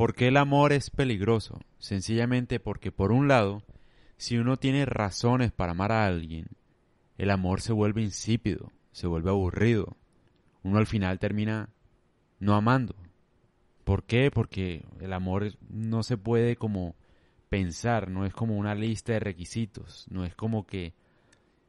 ¿Por 0.00 0.14
qué 0.14 0.28
el 0.28 0.38
amor 0.38 0.72
es 0.72 0.88
peligroso? 0.88 1.60
Sencillamente 1.78 2.58
porque 2.58 2.90
por 2.90 3.12
un 3.12 3.28
lado, 3.28 3.62
si 4.16 4.38
uno 4.38 4.56
tiene 4.56 4.86
razones 4.86 5.52
para 5.52 5.72
amar 5.72 5.92
a 5.92 6.06
alguien, 6.06 6.46
el 7.18 7.28
amor 7.28 7.60
se 7.60 7.74
vuelve 7.74 8.00
insípido, 8.00 8.72
se 8.92 9.06
vuelve 9.06 9.28
aburrido. 9.28 9.98
Uno 10.62 10.78
al 10.78 10.86
final 10.86 11.18
termina 11.18 11.68
no 12.38 12.54
amando. 12.54 12.94
¿Por 13.84 14.04
qué? 14.04 14.30
Porque 14.30 14.86
el 15.00 15.12
amor 15.12 15.52
no 15.68 16.02
se 16.02 16.16
puede 16.16 16.56
como 16.56 16.96
pensar, 17.50 18.10
no 18.10 18.24
es 18.24 18.32
como 18.32 18.56
una 18.56 18.74
lista 18.74 19.12
de 19.12 19.20
requisitos, 19.20 20.06
no 20.08 20.24
es 20.24 20.34
como 20.34 20.66
que 20.66 20.94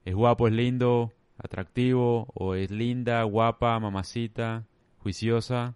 es 0.05 0.16
guapo, 0.16 0.48
es 0.48 0.54
lindo, 0.54 1.11
atractivo, 1.38 2.27
o 2.34 2.55
es 2.55 2.71
linda, 2.71 3.23
guapa, 3.23 3.77
mamacita, 3.77 4.68
juiciosa, 5.00 5.75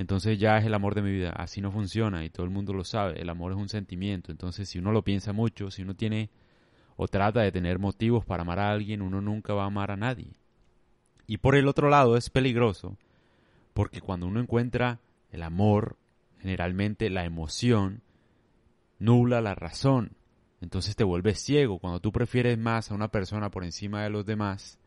entonces 0.00 0.38
ya 0.38 0.56
es 0.56 0.64
el 0.64 0.72
amor 0.72 0.94
de 0.94 1.02
mi 1.02 1.12
vida. 1.12 1.28
Así 1.36 1.60
no 1.60 1.70
funciona 1.70 2.24
y 2.24 2.30
todo 2.30 2.44
el 2.44 2.50
mundo 2.50 2.72
lo 2.72 2.84
sabe. 2.84 3.20
El 3.20 3.28
amor 3.28 3.52
es 3.52 3.58
un 3.58 3.68
sentimiento. 3.68 4.32
Entonces 4.32 4.66
si 4.66 4.78
uno 4.78 4.92
lo 4.92 5.04
piensa 5.04 5.34
mucho, 5.34 5.70
si 5.70 5.82
uno 5.82 5.94
tiene 5.94 6.30
o 6.96 7.06
trata 7.06 7.42
de 7.42 7.52
tener 7.52 7.78
motivos 7.78 8.24
para 8.24 8.40
amar 8.40 8.60
a 8.60 8.70
alguien, 8.70 9.02
uno 9.02 9.20
nunca 9.20 9.52
va 9.52 9.64
a 9.64 9.66
amar 9.66 9.90
a 9.90 9.98
nadie. 9.98 10.32
Y 11.26 11.36
por 11.36 11.54
el 11.54 11.68
otro 11.68 11.90
lado 11.90 12.16
es 12.16 12.30
peligroso 12.30 12.96
porque 13.74 14.00
cuando 14.00 14.26
uno 14.26 14.40
encuentra 14.40 15.00
el 15.32 15.42
amor, 15.42 15.98
generalmente 16.38 17.10
la 17.10 17.26
emoción 17.26 18.00
nubla 18.98 19.42
la 19.42 19.54
razón. 19.54 20.16
Entonces 20.62 20.96
te 20.96 21.04
vuelves 21.04 21.40
ciego. 21.40 21.78
Cuando 21.78 22.00
tú 22.00 22.10
prefieres 22.10 22.56
más 22.56 22.90
a 22.90 22.94
una 22.94 23.08
persona 23.08 23.50
por 23.50 23.64
encima 23.64 24.02
de 24.02 24.08
los 24.08 24.24
demás, 24.24 24.78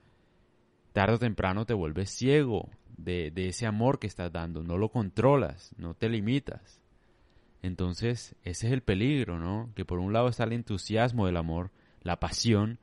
tarde 0.92 1.18
o 1.18 1.20
temprano 1.20 1.68
te 1.68 1.76
vuelves 1.76 2.10
ciego 2.10 2.72
de, 2.98 3.32
ese 3.36 3.66
amor 3.66 4.00
que 4.00 4.08
estás 4.08 4.32
dando. 4.32 4.64
No 4.64 4.78
lo 4.78 4.90
controlas, 4.90 5.74
no 5.78 5.94
te 5.94 6.10
limitas. 6.10 6.82
Entonces, 7.62 8.36
ese 8.44 8.68
es 8.68 8.74
el 8.74 8.82
peligro, 8.82 9.40
¿no? 9.40 9.72
Que 9.76 9.86
por 9.86 10.00
un 10.00 10.14
lado 10.14 10.28
está 10.28 10.44
el 10.44 10.54
entusiasmo 10.54 11.26
del 11.26 11.38
amor, 11.38 11.72
la 12.02 12.20
pasión, 12.20 12.80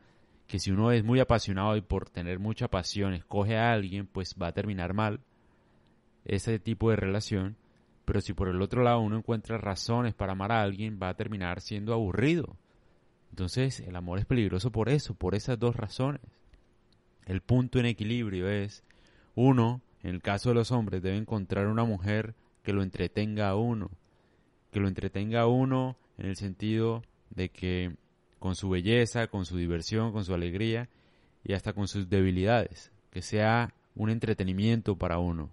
que 0.47 0.59
si 0.59 0.71
uno 0.71 0.91
es 0.91 1.05
muy 1.05 1.21
apasionado 1.21 1.77
y 1.77 1.83
por 1.83 2.09
tener 2.09 2.39
mucha 2.39 2.69
pasión 2.69 3.15
escoge 3.15 3.57
a 3.57 3.73
alguien, 3.73 4.07
pues 4.07 4.35
va 4.41 4.49
a 4.49 4.53
terminar 4.53 4.95
mal 4.95 5.21
ese 6.25 6.59
tipo 6.59 6.91
de 6.91 6.97
relación. 6.97 7.57
Pero 8.05 8.21
si 8.21 8.33
por 8.33 8.49
el 8.49 8.61
otro 8.61 8.83
lado 8.83 9.01
uno 9.01 9.19
encuentra 9.19 9.59
razones 9.59 10.15
para 10.15 10.33
amar 10.33 10.51
a 10.51 10.63
alguien, 10.63 10.99
va 11.01 11.11
a 11.11 11.15
terminar 11.15 11.61
siendo 11.61 11.93
aburrido. 11.93 12.57
Entonces, 13.31 13.81
el 13.81 13.95
amor 13.95 14.19
es 14.19 14.27
peligroso 14.27 14.73
por 14.73 14.89
eso, 14.89 15.15
por 15.15 15.35
esas 15.35 15.59
dos 15.59 15.77
razones. 15.77 16.23
El 17.27 17.43
punto 17.43 17.79
en 17.79 17.87
equilibrio 17.87 18.49
es, 18.49 18.83
uno, 19.37 19.83
en 20.03 20.11
el 20.11 20.23
caso 20.23 20.51
de 20.51 20.55
los 20.55 20.73
hombres, 20.73 21.03
debe 21.03 21.17
encontrar 21.17 21.67
una 21.67 21.85
mujer 21.85 22.35
que 22.63 22.73
lo 22.73 22.83
entretenga 22.83 23.49
a 23.49 23.57
uno, 23.57 23.91
que 24.71 24.81
lo 24.81 24.89
entretenga 24.89 25.43
a 25.43 25.47
uno 25.47 25.97
en 26.19 26.27
el 26.27 26.37
sentido 26.37 27.03
de 27.31 27.49
que 27.51 27.97
con 28.39 28.55
su 28.55 28.71
belleza, 28.71 29.27
con 29.27 29.45
su 29.45 29.57
diversión, 29.57 30.13
con 30.13 30.25
su 30.25 30.35
alegría 30.35 30.89
y 31.45 31.53
hasta 31.53 31.73
con 31.73 31.89
sus 31.89 32.09
debilidades, 32.09 32.93
que 33.11 33.23
sea 33.23 33.75
un 33.95 34.11
entretenimiento 34.11 34.97
para 34.97 35.19
uno. 35.19 35.51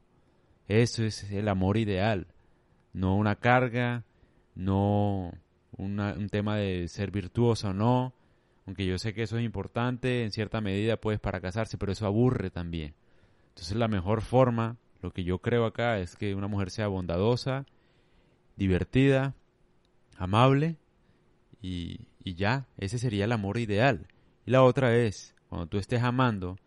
Eso 0.68 1.04
es 1.04 1.30
el 1.32 1.48
amor 1.48 1.78
ideal, 1.78 2.28
no 2.94 3.16
una 3.16 3.36
carga, 3.36 4.04
no 4.56 5.34
un 5.78 6.30
tema 6.32 6.58
de 6.58 6.88
ser 6.88 7.12
virtuoso 7.12 7.70
o 7.70 7.74
no, 7.74 8.14
aunque 8.66 8.86
yo 8.86 8.98
sé 8.98 9.14
que 9.14 9.24
eso 9.24 9.38
es 9.38 9.46
importante 9.46 10.24
en 10.24 10.32
cierta 10.32 10.60
medida 10.60 10.98
pues 10.98 11.20
para 11.20 11.40
casarse, 11.40 11.78
pero 11.78 11.92
eso 11.92 12.06
aburre 12.06 12.50
también. 12.50 12.94
Entonces 13.58 13.76
la 13.76 13.88
mejor 13.88 14.22
forma, 14.22 14.78
lo 15.02 15.10
que 15.10 15.24
yo 15.24 15.40
creo 15.40 15.66
acá 15.66 15.98
es 15.98 16.16
que 16.16 16.36
una 16.36 16.48
mujer 16.48 16.70
sea 16.70 16.86
bondadosa, 16.90 17.66
divertida, 18.56 19.34
amable 20.16 20.78
y, 21.60 22.02
y 22.24 22.36
ya, 22.36 22.68
ese 22.78 23.00
sería 23.00 23.26
el 23.26 23.32
amor 23.32 23.58
ideal. 23.58 24.06
Y 24.46 24.52
la 24.52 24.62
otra 24.62 24.96
es, 24.96 25.34
cuando 25.50 25.66
tú 25.66 25.80
estés 25.80 26.04
amando, 26.04 26.60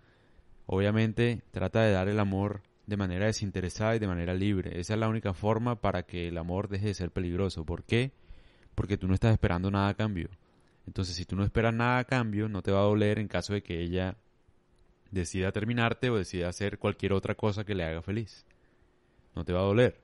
obviamente 0.66 1.44
trata 1.52 1.82
de 1.82 1.92
dar 1.92 2.08
el 2.08 2.18
amor 2.18 2.62
de 2.88 2.96
manera 2.96 3.26
desinteresada 3.26 3.94
y 3.94 4.00
de 4.00 4.08
manera 4.08 4.34
libre. 4.34 4.80
Esa 4.80 4.94
es 4.94 4.98
la 4.98 5.08
única 5.08 5.32
forma 5.32 5.80
para 5.80 6.02
que 6.02 6.26
el 6.26 6.38
amor 6.38 6.68
deje 6.68 6.88
de 6.88 6.94
ser 6.94 7.12
peligroso. 7.12 7.64
¿Por 7.64 7.84
qué? 7.84 8.10
Porque 8.74 8.98
tú 8.98 9.06
no 9.06 9.14
estás 9.14 9.32
esperando 9.32 9.70
nada 9.70 9.90
a 9.90 9.94
cambio. 9.94 10.28
Entonces, 10.88 11.14
si 11.14 11.24
tú 11.24 11.36
no 11.36 11.44
esperas 11.44 11.72
nada 11.72 11.98
a 11.98 12.04
cambio, 12.04 12.48
no 12.48 12.62
te 12.62 12.72
va 12.72 12.80
a 12.80 12.86
doler 12.86 13.20
en 13.20 13.28
caso 13.28 13.52
de 13.52 13.62
que 13.62 13.80
ella 13.80 14.16
decida 15.10 15.52
terminarte 15.52 16.10
o 16.10 16.16
decida 16.16 16.48
hacer 16.48 16.78
cualquier 16.78 17.12
otra 17.12 17.34
cosa 17.34 17.64
que 17.64 17.74
le 17.74 17.84
haga 17.84 18.02
feliz. 18.02 18.46
No 19.34 19.44
te 19.44 19.52
va 19.52 19.60
a 19.60 19.64
doler. 19.64 20.00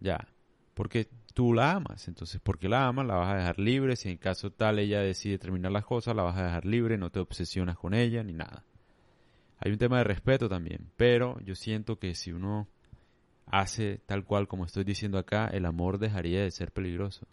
Ya. 0.00 0.28
Porque 0.74 1.08
tú 1.34 1.52
la 1.52 1.72
amas. 1.72 2.08
Entonces, 2.08 2.40
porque 2.42 2.68
la 2.68 2.86
amas, 2.86 3.06
la 3.06 3.14
vas 3.14 3.32
a 3.32 3.36
dejar 3.36 3.58
libre. 3.58 3.96
Si 3.96 4.08
en 4.08 4.16
caso 4.18 4.50
tal 4.50 4.78
ella 4.78 5.00
decide 5.00 5.38
terminar 5.38 5.72
las 5.72 5.84
cosas, 5.84 6.16
la 6.16 6.22
vas 6.22 6.36
a 6.36 6.44
dejar 6.44 6.64
libre. 6.64 6.98
No 6.98 7.10
te 7.10 7.20
obsesionas 7.20 7.76
con 7.76 7.94
ella 7.94 8.22
ni 8.22 8.32
nada. 8.32 8.64
Hay 9.58 9.72
un 9.72 9.78
tema 9.78 9.98
de 9.98 10.04
respeto 10.04 10.48
también. 10.48 10.90
Pero 10.96 11.38
yo 11.40 11.54
siento 11.54 11.98
que 11.98 12.14
si 12.14 12.32
uno 12.32 12.68
hace 13.46 14.00
tal 14.06 14.24
cual 14.24 14.48
como 14.48 14.64
estoy 14.64 14.84
diciendo 14.84 15.18
acá, 15.18 15.46
el 15.48 15.66
amor 15.66 15.98
dejaría 15.98 16.42
de 16.42 16.50
ser 16.50 16.72
peligroso. 16.72 17.26